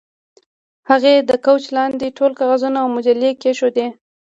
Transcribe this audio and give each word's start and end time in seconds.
هغې 0.89 1.15
د 1.29 1.31
کوچ 1.45 1.63
لاندې 1.77 2.15
ټول 2.17 2.31
کاغذونه 2.39 2.77
او 2.83 2.87
مجلې 2.95 3.31
کیښودې 3.41 3.87